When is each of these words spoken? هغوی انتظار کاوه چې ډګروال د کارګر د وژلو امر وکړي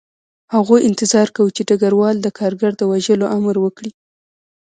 هغوی 0.55 0.85
انتظار 0.89 1.27
کاوه 1.35 1.51
چې 1.55 1.61
ډګروال 1.69 2.15
د 2.21 2.27
کارګر 2.39 2.71
د 2.77 2.81
وژلو 2.91 3.25
امر 3.37 3.55
وکړي 3.61 3.91